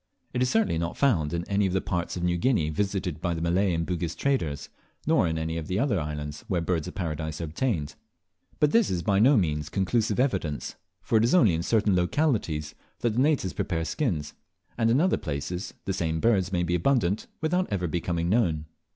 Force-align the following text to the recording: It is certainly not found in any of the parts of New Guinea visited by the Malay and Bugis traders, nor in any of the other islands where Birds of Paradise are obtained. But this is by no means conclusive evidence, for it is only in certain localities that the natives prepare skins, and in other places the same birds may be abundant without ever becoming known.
It 0.33 0.41
is 0.41 0.49
certainly 0.49 0.79
not 0.79 0.97
found 0.97 1.31
in 1.31 1.45
any 1.47 1.67
of 1.67 1.73
the 1.73 1.79
parts 1.79 2.17
of 2.17 2.23
New 2.23 2.35
Guinea 2.35 2.71
visited 2.71 3.21
by 3.21 3.35
the 3.35 3.39
Malay 3.39 3.71
and 3.71 3.85
Bugis 3.85 4.15
traders, 4.15 4.67
nor 5.05 5.27
in 5.27 5.37
any 5.37 5.57
of 5.57 5.67
the 5.67 5.77
other 5.77 5.99
islands 5.99 6.43
where 6.47 6.59
Birds 6.59 6.87
of 6.87 6.95
Paradise 6.95 7.39
are 7.39 7.43
obtained. 7.43 7.93
But 8.59 8.71
this 8.71 8.89
is 8.89 9.03
by 9.03 9.19
no 9.19 9.37
means 9.37 9.69
conclusive 9.69 10.19
evidence, 10.19 10.73
for 11.03 11.19
it 11.19 11.23
is 11.23 11.35
only 11.35 11.53
in 11.53 11.61
certain 11.61 11.95
localities 11.95 12.73
that 13.01 13.11
the 13.13 13.19
natives 13.21 13.53
prepare 13.53 13.85
skins, 13.85 14.33
and 14.75 14.89
in 14.89 14.99
other 14.99 15.17
places 15.17 15.75
the 15.85 15.93
same 15.93 16.19
birds 16.19 16.51
may 16.51 16.63
be 16.63 16.73
abundant 16.73 17.27
without 17.39 17.71
ever 17.71 17.85
becoming 17.85 18.27
known. 18.27 18.65